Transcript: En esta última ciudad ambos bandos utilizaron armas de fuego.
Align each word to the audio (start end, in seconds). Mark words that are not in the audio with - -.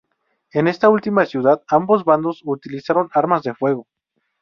En 0.51 0.67
esta 0.67 0.89
última 0.89 1.27
ciudad 1.27 1.61
ambos 1.67 2.03
bandos 2.05 2.41
utilizaron 2.43 3.09
armas 3.13 3.43
de 3.43 3.53
fuego. 3.53 3.85